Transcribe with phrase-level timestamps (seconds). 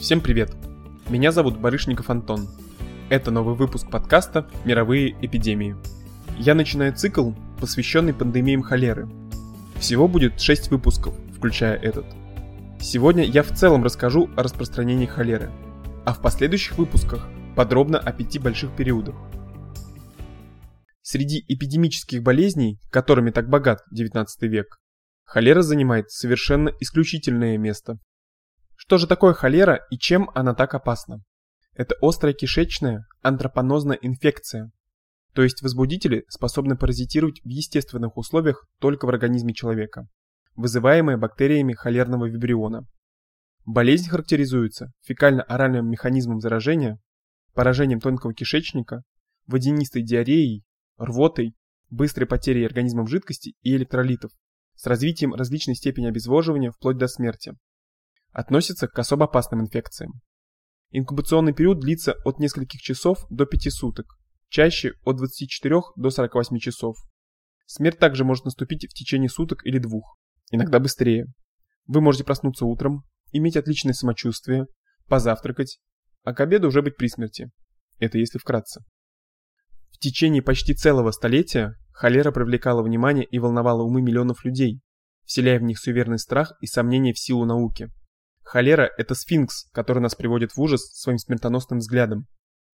[0.00, 0.56] Всем привет!
[1.10, 2.48] Меня зовут Барышников Антон.
[3.10, 5.76] Это новый выпуск подкаста «Мировые эпидемии».
[6.38, 9.10] Я начинаю цикл, посвященный пандемиям холеры.
[9.78, 12.06] Всего будет 6 выпусков, включая этот.
[12.80, 15.50] Сегодня я в целом расскажу о распространении холеры,
[16.06, 19.16] а в последующих выпусках подробно о пяти больших периодах.
[21.02, 24.80] Среди эпидемических болезней, которыми так богат XIX век,
[25.24, 27.98] холера занимает совершенно исключительное место.
[28.82, 31.22] Что же такое холера и чем она так опасна?
[31.74, 34.72] Это острая кишечная антропонозная инфекция,
[35.34, 40.08] то есть возбудители способны паразитировать в естественных условиях только в организме человека,
[40.56, 42.86] вызываемая бактериями холерного вибриона.
[43.66, 46.98] Болезнь характеризуется фекально-оральным механизмом заражения,
[47.52, 49.02] поражением тонкого кишечника,
[49.46, 50.64] водянистой диареей,
[50.96, 51.54] рвотой,
[51.90, 54.32] быстрой потерей организмом жидкости и электролитов,
[54.74, 57.54] с развитием различной степени обезвоживания вплоть до смерти
[58.32, 60.20] относится к особо опасным инфекциям.
[60.90, 64.06] Инкубационный период длится от нескольких часов до 5 суток,
[64.48, 66.96] чаще от 24 до 48 часов.
[67.66, 70.16] Смерть также может наступить в течение суток или двух,
[70.50, 71.26] иногда быстрее.
[71.86, 74.66] Вы можете проснуться утром, иметь отличное самочувствие,
[75.08, 75.78] позавтракать,
[76.24, 77.50] а к обеду уже быть при смерти.
[77.98, 78.82] Это если вкратце.
[79.92, 84.80] В течение почти целого столетия холера привлекала внимание и волновала умы миллионов людей,
[85.24, 87.90] вселяя в них суеверный страх и сомнения в силу науки.
[88.42, 92.26] Холера– это сфинкс, который нас приводит в ужас своим смертоносным взглядом.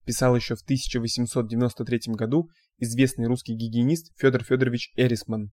[0.05, 5.51] Писал еще в 1893 году известный русский гигиенист Федор Федорович Эрисман.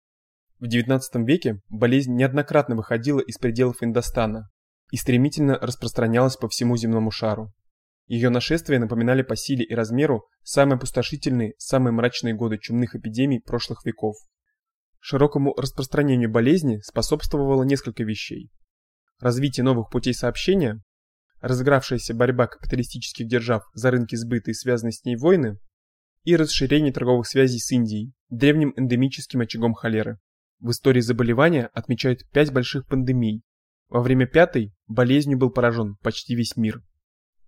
[0.59, 4.50] В XIX веке болезнь неоднократно выходила из пределов Индостана
[4.92, 7.52] и стремительно распространялась по всему земному шару.
[8.06, 13.86] Ее нашествия напоминали по силе и размеру самые опустошительные, самые мрачные годы чумных эпидемий прошлых
[13.86, 14.18] веков.
[15.00, 18.52] Широкому распространению болезни способствовало несколько вещей
[19.22, 20.82] развитие новых путей сообщения,
[21.40, 25.58] разыгравшаяся борьба капиталистических держав за рынки сбыта и связанные с ней войны,
[26.24, 30.20] и расширение торговых связей с Индией, древним эндемическим очагом холеры.
[30.60, 33.42] В истории заболевания отмечают пять больших пандемий.
[33.90, 36.84] Во время пятой болезнью был поражен почти весь мир.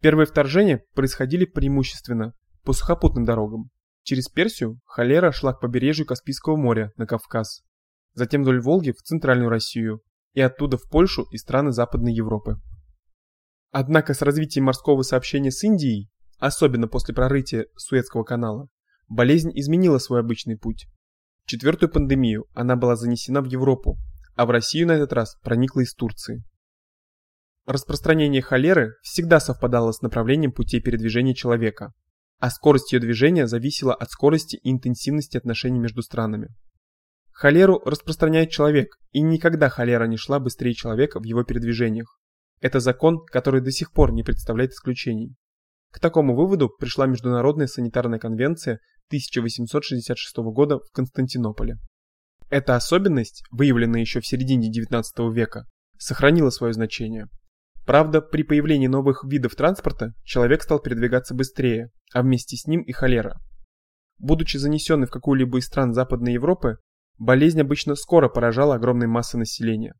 [0.02, 2.34] Первые вторжения происходили преимущественно
[2.64, 3.70] по сухопутным дорогам.
[4.02, 7.62] Через Персию холера шла к побережью Каспийского моря на Кавказ,
[8.14, 10.02] затем вдоль Волги в центральную Россию,
[10.34, 12.58] и оттуда в Польшу и страны Западной Европы.
[13.72, 18.70] Однако с развитием морского сообщения с Индией, особенно после прорытия Суэцкого канала,
[19.08, 20.88] болезнь изменила свой обычный путь.
[21.46, 23.98] В четвертую пандемию она была занесена в Европу,
[24.36, 26.44] а в Россию на этот раз проникла из Турции.
[27.66, 31.94] Распространение холеры всегда совпадало с направлением путей передвижения человека,
[32.40, 36.50] а скорость ее движения зависела от скорости и интенсивности отношений между странами.
[37.34, 42.20] Холеру распространяет человек, и никогда холера не шла быстрее человека в его передвижениях.
[42.62, 45.36] Это закон, который до сих пор не представляет исключений.
[45.92, 51.78] К такому выводу пришла Международная санитарная конвенция 1866 года в Константинополе.
[52.50, 55.66] Эта особенность, выявленная еще в середине XIX века,
[55.98, 57.28] сохранила свое значение.
[57.86, 62.92] Правда, при появлении новых видов транспорта человек стал передвигаться быстрее, а вместе с ним и
[62.92, 63.42] холера.
[64.20, 66.78] Будучи занесенной в какую-либо из стран Западной Европы,
[67.18, 69.94] Болезнь обычно скоро поражала огромной массы населения.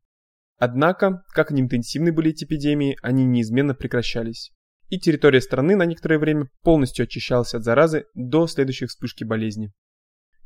[0.58, 4.52] Однако, как ни интенсивны были эти эпидемии, они неизменно прекращались.
[4.88, 9.72] И территория страны на некоторое время полностью очищалась от заразы до следующей вспышки болезни.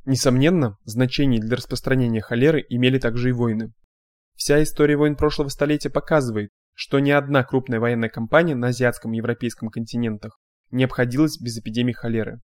[0.04, 3.72] Несомненно, значение для распространения холеры имели также и войны.
[4.36, 9.16] Вся история войн прошлого столетия показывает, что ни одна крупная военная кампания на азиатском и
[9.16, 10.38] европейском континентах
[10.70, 12.40] не обходилась без эпидемии холеры.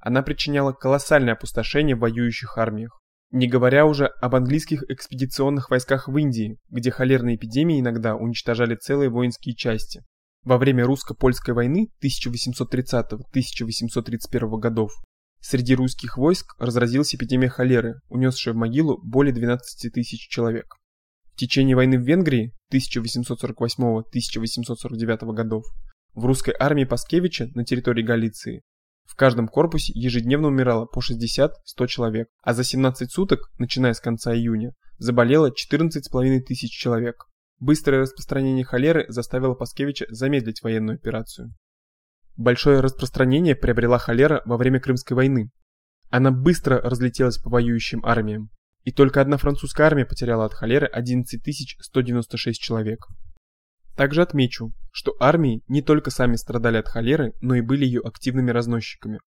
[0.00, 2.98] Она причиняла колоссальное опустошение в воюющих армиях.
[3.30, 9.10] Не говоря уже об английских экспедиционных войсках в Индии, где холерные эпидемии иногда уничтожали целые
[9.10, 10.02] воинские части.
[10.44, 14.92] Во время русско-польской войны 1830-1831 годов
[15.40, 20.76] среди русских войск разразилась эпидемия холеры, унесшая в могилу более 12 тысяч человек.
[21.32, 25.64] В течение войны в Венгрии 1848-1849 годов
[26.14, 28.62] в русской армии Паскевича на территории Галиции
[29.04, 31.50] в каждом корпусе ежедневно умирало по 60-100
[31.86, 37.26] человек, а за 17 суток, начиная с конца июня, заболело 14,5 тысяч человек.
[37.60, 41.54] Быстрое распространение холеры заставило Паскевича замедлить военную операцию.
[42.36, 45.50] Большое распространение приобрела холера во время Крымской войны.
[46.10, 48.50] Она быстро разлетелась по воюющим армиям,
[48.82, 51.40] и только одна французская армия потеряла от холеры 11
[51.80, 53.06] 196 человек.
[53.96, 58.50] Также отмечу, что армии не только сами страдали от холеры, но и были ее активными
[58.50, 59.20] разносчиками.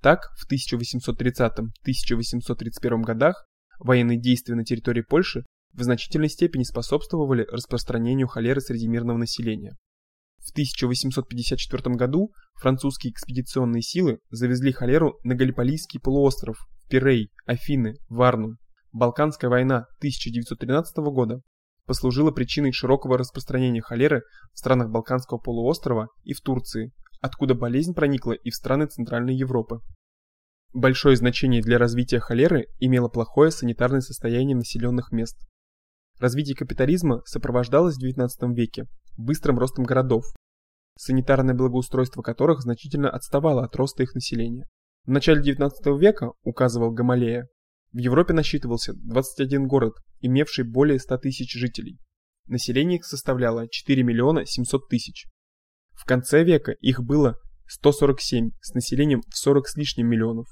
[0.00, 3.46] Так, в 1830-1831 годах
[3.78, 9.76] военные действия на территории Польши в значительной степени способствовали распространению холеры среди мирного населения.
[10.38, 18.56] В 1854 году французские экспедиционные силы завезли холеру на Галиполийский полуостров, в Пирей, Афины, Варну.
[18.92, 21.40] Балканская война 1913 года
[21.86, 28.32] послужила причиной широкого распространения холеры в странах Балканского полуострова и в Турции, откуда болезнь проникла
[28.32, 29.80] и в страны Центральной Европы.
[30.72, 35.36] Большое значение для развития холеры имело плохое санитарное состояние населенных мест.
[36.18, 38.86] Развитие капитализма сопровождалось в XIX веке
[39.16, 40.24] быстрым ростом городов,
[40.96, 44.66] санитарное благоустройство которых значительно отставало от роста их населения.
[45.04, 47.48] В начале XIX века, указывал Гамалея,
[47.92, 51.98] в Европе насчитывался 21 город, имевший более 100 тысяч жителей.
[52.46, 55.26] Население их составляло 4 миллиона 700 тысяч.
[55.92, 57.36] В конце века их было
[57.66, 60.46] 147 с населением в 40 с лишним миллионов.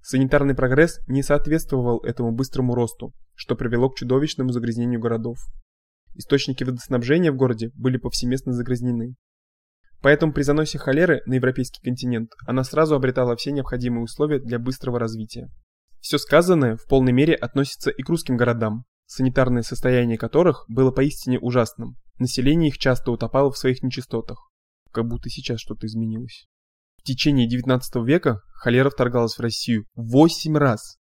[0.00, 5.38] Санитарный прогресс не соответствовал этому быстрому росту, что привело к чудовищному загрязнению городов.
[6.14, 9.16] Источники водоснабжения в городе были повсеместно загрязнены.
[10.00, 14.98] Поэтому при заносе холеры на европейский континент она сразу обретала все необходимые условия для быстрого
[14.98, 15.48] развития.
[16.00, 21.38] Все сказанное в полной мере относится и к русским городам, санитарное состояние которых было поистине
[21.38, 21.96] ужасным.
[22.18, 24.50] Население их часто утопало в своих нечистотах.
[24.92, 26.46] Как будто сейчас что-то изменилось.
[26.98, 30.98] В течение XIX века холера вторгалась в Россию 8 раз.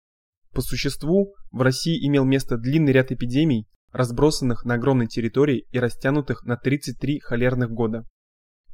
[0.51, 6.43] По существу, в России имел место длинный ряд эпидемий, разбросанных на огромной территории и растянутых
[6.43, 8.05] на 33 холерных года.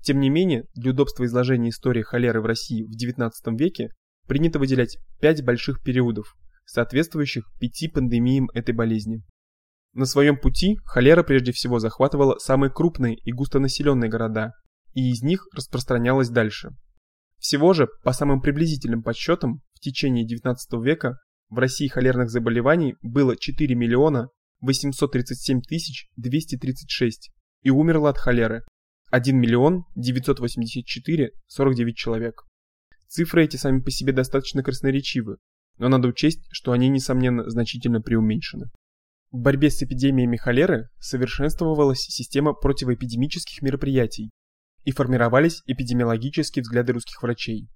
[0.03, 3.89] Тем не менее, для удобства изложения истории холеры в России в XIX веке
[4.27, 6.35] принято выделять пять больших периодов,
[6.65, 9.23] соответствующих пяти пандемиям этой болезни.
[9.93, 14.53] На своем пути холера прежде всего захватывала самые крупные и густонаселенные города,
[14.93, 16.69] и из них распространялась дальше.
[17.39, 21.17] Всего же, по самым приблизительным подсчетам, в течение XIX века
[21.49, 24.29] в России холерных заболеваний было 4 миллиона
[24.61, 27.31] 837 тысяч 236
[27.61, 28.65] и умерло от холеры
[29.11, 32.43] 1 миллион 984 49 человек.
[33.07, 35.37] Цифры эти сами по себе достаточно красноречивы,
[35.77, 38.69] но надо учесть, что они, несомненно, значительно преуменьшены.
[39.31, 44.31] В борьбе с эпидемиями холеры совершенствовалась система противоэпидемических мероприятий
[44.83, 47.67] и формировались эпидемиологические взгляды русских врачей.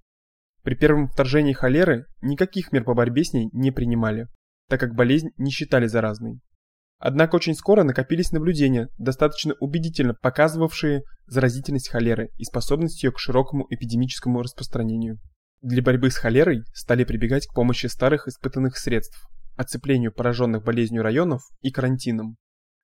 [0.63, 4.27] При первом вторжении холеры никаких мер по борьбе с ней не принимали,
[4.69, 6.39] так как болезнь не считали заразной.
[7.03, 13.65] Однако очень скоро накопились наблюдения, достаточно убедительно показывавшие заразительность холеры и способность ее к широкому
[13.71, 15.17] эпидемическому распространению.
[15.63, 19.27] Для борьбы с холерой стали прибегать к помощи старых испытанных средств,
[19.57, 22.37] оцеплению пораженных болезнью районов и карантином.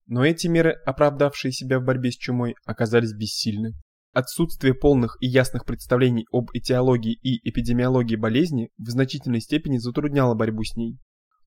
[0.08, 3.74] Но эти меры, оправдавшие себя в борьбе с чумой, оказались бессильны.
[4.14, 10.64] Отсутствие полных и ясных представлений об этиологии и эпидемиологии болезни в значительной степени затрудняло борьбу
[10.64, 10.98] с ней.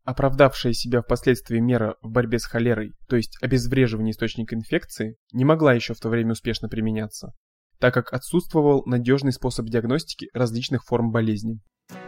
[0.05, 5.75] Оправдавшая себя впоследствии мера в борьбе с холерой, то есть обезвреживание источника инфекции, не могла
[5.75, 7.33] еще в то время успешно применяться,
[7.79, 11.61] так как отсутствовал надежный способ диагностики различных форм болезни.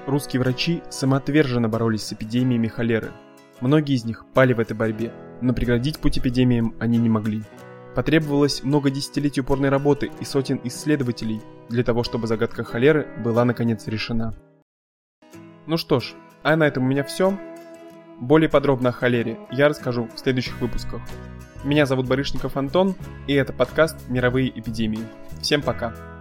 [0.07, 3.13] Русские врачи самоотверженно боролись с эпидемиями холеры.
[3.61, 7.43] Многие из них пали в этой борьбе, но преградить путь эпидемиям они не могли.
[7.95, 13.87] Потребовалось много десятилетий упорной работы и сотен исследователей для того, чтобы загадка холеры была наконец
[13.87, 14.35] решена.
[15.67, 17.39] Ну что ж, а на этом у меня все.
[18.23, 21.03] Более подробно о холере я расскажу в следующих выпусках.
[21.65, 22.95] Меня зовут Барышников Антон,
[23.27, 25.03] и это подкаст «Мировые эпидемии».
[25.41, 26.12] Всем пока!